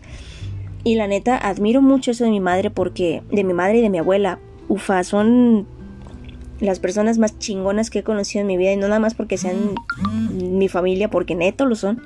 [0.82, 3.90] Y la neta, admiro mucho eso de mi madre porque, de mi madre y de
[3.90, 5.66] mi abuela, ufa, son
[6.60, 9.36] las personas más chingonas que he conocido en mi vida y no nada más porque
[9.36, 9.74] sean
[10.32, 12.02] mi familia, porque neto lo son.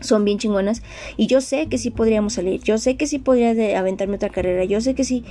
[0.00, 0.82] Son bien chingonas
[1.16, 4.62] y yo sé que sí podríamos salir, yo sé que sí podría aventarme otra carrera,
[4.64, 5.24] yo sé que sí,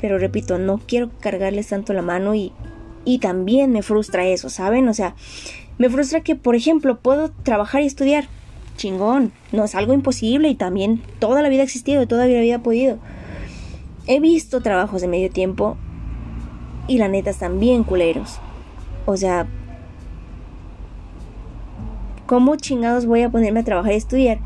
[0.00, 2.52] pero repito, no quiero cargarles tanto la mano y,
[3.04, 4.88] y también me frustra eso, ¿saben?
[4.88, 5.14] O sea,
[5.78, 8.28] me frustra que, por ejemplo, puedo trabajar y estudiar.
[8.76, 9.32] Chingón.
[9.52, 12.62] No es algo imposible y también toda la vida ha existido, toda la vida ha
[12.62, 12.98] podido.
[14.06, 15.76] He visto trabajos de medio tiempo
[16.86, 18.38] y la neta están bien culeros.
[19.04, 19.46] O sea,
[22.26, 24.38] ¿cómo chingados voy a ponerme a trabajar y estudiar?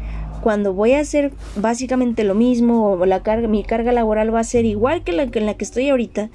[0.42, 4.44] Cuando voy a hacer básicamente lo mismo o la carga, mi carga laboral va a
[4.44, 6.30] ser igual que la, que en la que estoy ahorita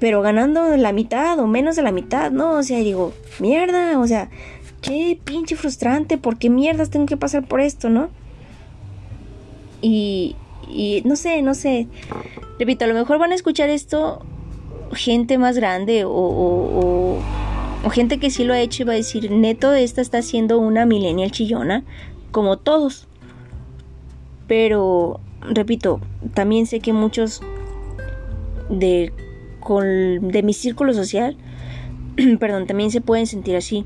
[0.00, 2.54] pero ganando la mitad o menos de la mitad, ¿no?
[2.54, 4.30] O sea, digo, mierda, o sea,
[4.80, 8.08] qué pinche frustrante, ¿por qué mierdas tengo que pasar por esto, no?
[9.82, 10.36] Y,
[10.68, 11.86] y no sé, no sé.
[12.58, 14.22] Repito, a lo mejor van a escuchar esto
[14.92, 17.18] gente más grande o, o,
[17.84, 20.58] o, gente que sí lo ha hecho y va a decir, neto, esta está siendo
[20.58, 21.84] una millennial chillona,
[22.32, 23.06] como todos.
[24.48, 26.00] Pero, repito,
[26.34, 27.42] también sé que muchos
[28.68, 29.12] de
[29.60, 31.36] con, de mi círculo social,
[32.40, 33.84] perdón, también se pueden sentir así.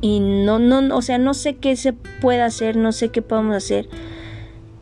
[0.00, 3.56] Y no, no, o sea, no sé qué se puede hacer, no sé qué podemos
[3.56, 3.88] hacer.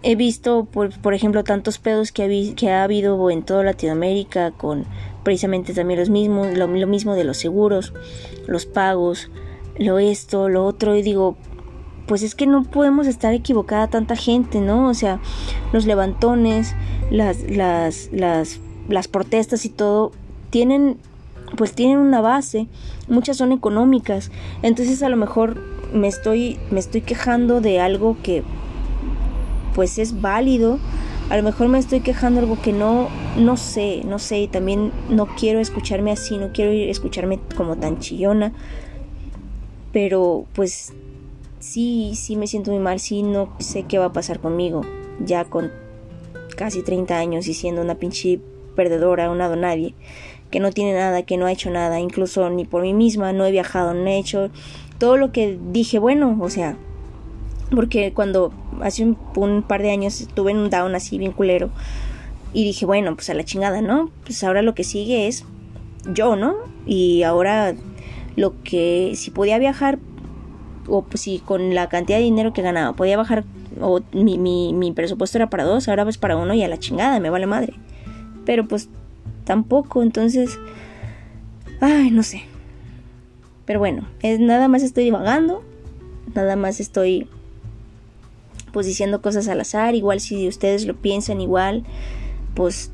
[0.02, 4.50] He visto, por, por ejemplo, tantos pedos que ha, que ha habido en toda Latinoamérica
[4.50, 4.84] con
[5.22, 7.94] precisamente también los mismos, lo, lo mismo de los seguros,
[8.46, 9.30] los pagos,
[9.78, 11.36] lo esto, lo otro, y digo,
[12.06, 14.88] pues es que no podemos estar equivocada tanta gente, ¿no?
[14.88, 15.20] O sea,
[15.72, 16.74] los levantones,
[17.10, 20.12] las, las, las las protestas y todo
[20.50, 20.98] tienen
[21.56, 22.66] pues tienen una base,
[23.08, 24.30] muchas son económicas,
[24.62, 25.60] entonces a lo mejor
[25.92, 28.42] me estoy me estoy quejando de algo que
[29.74, 30.78] pues es válido,
[31.30, 34.48] a lo mejor me estoy quejando de algo que no no sé, no sé, y
[34.48, 38.52] también no quiero escucharme así, no quiero escucharme como tan chillona,
[39.92, 40.92] pero pues
[41.60, 44.82] sí, sí me siento muy mal, sí no sé qué va a pasar conmigo,
[45.24, 45.70] ya con
[46.56, 48.40] casi 30 años y siendo una pinche
[48.74, 49.94] perdedora, una nadie,
[50.50, 53.44] que no tiene nada, que no ha hecho nada, incluso ni por mí misma, no
[53.44, 54.50] he viajado, no he hecho
[54.98, 56.76] todo lo que dije, bueno, o sea,
[57.74, 61.70] porque cuando hace un, par de años tuve en un down así bien culero
[62.52, 64.10] y dije, bueno, pues a la chingada, ¿no?
[64.24, 65.44] Pues ahora lo que sigue es
[66.12, 66.54] yo, ¿no?
[66.86, 67.74] Y ahora
[68.36, 69.98] lo que si podía viajar
[70.86, 73.44] o pues si con la cantidad de dinero que ganaba podía bajar
[73.80, 77.18] o mi, mi, presupuesto era para dos, ahora pues para uno y a la chingada,
[77.20, 77.74] me vale madre
[78.44, 78.88] pero pues
[79.44, 80.58] tampoco, entonces,
[81.80, 82.42] ay, no sé.
[83.64, 85.62] Pero bueno, es nada más estoy divagando,
[86.34, 87.28] nada más estoy
[88.72, 91.84] pues diciendo cosas al azar, igual si ustedes lo piensan igual,
[92.54, 92.90] pues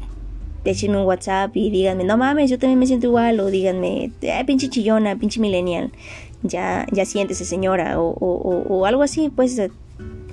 [0.64, 4.44] échenme un WhatsApp y díganme, no mames, yo también me siento igual, o díganme, eh,
[4.46, 5.90] pinche chillona, pinche millennial,
[6.42, 9.58] ya, ya siéntese señora, o, o, o algo así, pues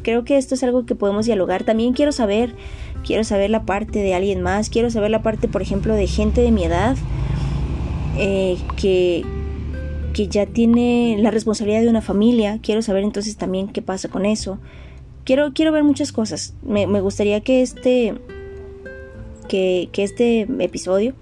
[0.07, 1.65] creo que esto es algo que podemos dialogar.
[1.65, 2.55] También quiero saber
[3.05, 6.41] quiero saber la parte de alguien más, quiero saber la parte, por ejemplo, de gente
[6.41, 6.95] de mi edad
[8.17, 9.23] eh, que,
[10.13, 12.59] que ya tiene la responsabilidad de una familia.
[12.61, 14.59] Quiero saber entonces también qué pasa con eso.
[15.23, 16.53] Quiero, quiero ver muchas cosas.
[16.63, 18.15] Me, gustaría que este,
[19.47, 21.13] que, que este episodio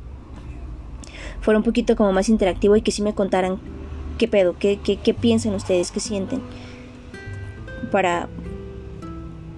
[1.42, 3.60] fuera un poquito como más interactivo y que sí me contaran
[4.18, 6.42] qué pedo, qué, qué, qué piensan ustedes, qué sienten.
[7.92, 8.30] Para,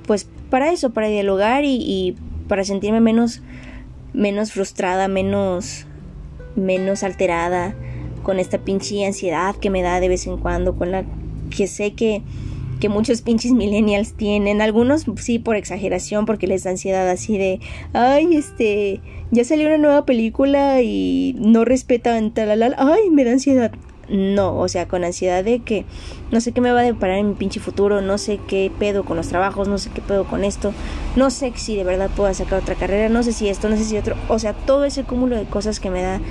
[0.06, 2.16] pues, para eso, para dialogar y, y
[2.48, 3.42] para sentirme menos,
[4.14, 5.86] menos frustrada, menos,
[6.56, 7.76] menos alterada
[8.24, 11.06] con esta pinche ansiedad que me da de vez en cuando, con la
[11.56, 12.24] que sé que,
[12.80, 17.60] que muchos pinches millennials tienen, algunos sí por exageración, porque les da ansiedad así de,
[17.94, 23.72] ay, este, ya salió una nueva película y no respetan tal, ay, me da ansiedad
[24.10, 25.86] no, o sea, con ansiedad de que
[26.32, 29.04] no sé qué me va a deparar en mi pinche futuro, no sé qué pedo
[29.04, 30.74] con los trabajos, no sé qué pedo con esto,
[31.16, 33.84] no sé si de verdad puedo sacar otra carrera, no sé si esto, no sé
[33.84, 36.22] si otro, o sea, todo ese cúmulo de cosas que me da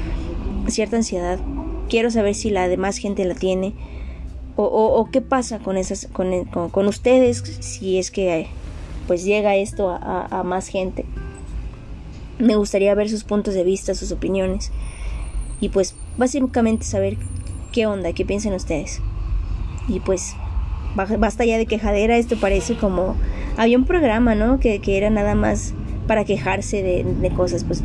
[0.68, 1.38] cierta ansiedad.
[1.88, 3.74] Quiero saber si la demás gente la tiene
[4.56, 8.48] o, qué pasa con esas, con, con, ustedes, si es que
[9.06, 11.04] pues llega esto a más gente.
[12.38, 14.72] Me gustaría ver sus puntos de vista, sus opiniones
[15.60, 17.16] y pues básicamente saber
[17.76, 19.02] qué onda, qué piensan ustedes.
[19.86, 20.34] Y pues,
[20.94, 23.16] basta ya de quejadera, esto parece como...
[23.58, 24.58] Había un programa, ¿no?
[24.60, 25.74] Que, era nada más
[26.06, 27.84] para quejarse de, cosas, pues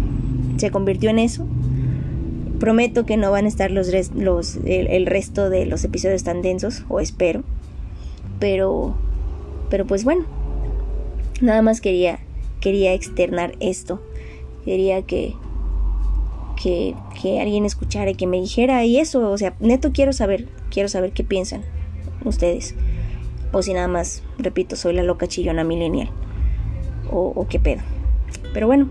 [0.56, 1.46] se convirtió en eso.
[2.58, 6.86] Prometo que no van a estar los, los el, resto de los episodios tan densos,
[6.88, 7.44] o espero.
[8.40, 8.96] Pero,
[9.70, 10.24] pero pues bueno,
[11.42, 12.20] nada más quería,
[12.62, 14.02] quería externar esto.
[14.64, 15.02] Quería
[16.62, 16.96] que,
[17.40, 21.12] alguien escuchara y que me dijera y eso, o sea, neto quiero saber, quiero saber
[21.12, 21.64] qué piensan
[22.24, 22.76] ustedes.
[23.52, 26.10] O si nada más, repito, soy la loca chillona millennial.
[27.12, 27.82] O, o qué pedo.
[28.54, 28.90] Pero bueno,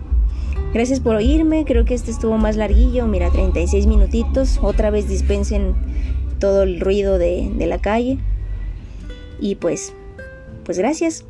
[0.74, 1.64] gracias por oírme.
[1.64, 3.06] Creo que este estuvo más larguillo.
[3.06, 4.58] Mira, 36 minutitos.
[4.60, 5.74] Otra vez dispensen
[6.38, 8.18] todo el ruido de, de la calle.
[9.40, 9.94] Y pues,
[10.64, 11.24] pues gracias.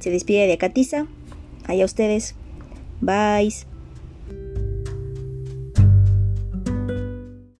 [0.00, 1.06] Se despide de Acatiza.
[1.66, 2.34] Allá ustedes.
[3.00, 3.75] Bye.